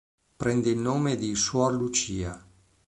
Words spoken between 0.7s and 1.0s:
il